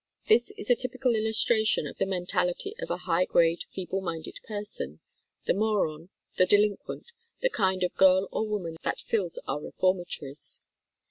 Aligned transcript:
This 0.25 0.49
is 0.57 0.71
a 0.71 0.75
typical 0.75 1.13
illustration 1.13 1.85
of 1.85 1.99
the 1.99 2.07
mentality 2.07 2.73
of 2.79 2.89
a 2.89 2.97
high 3.05 3.25
grade 3.25 3.65
feeble 3.69 4.01
minded 4.01 4.39
person, 4.47 4.99
the 5.45 5.53
moron, 5.53 6.09
the 6.37 6.47
delinquent, 6.47 7.05
the 7.43 7.51
kind 7.51 7.83
of 7.83 7.93
girl 7.93 8.27
or 8.31 8.47
woman 8.47 8.77
that 8.83 8.97
fills 8.99 9.37
our 9.47 9.61
reformatories. 9.61 10.59